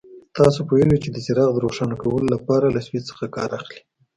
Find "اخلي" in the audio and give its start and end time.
3.59-3.79